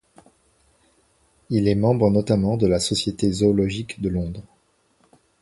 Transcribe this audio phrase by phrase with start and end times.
[1.51, 4.41] Il est membre notamment de la Société zoologique de Londres.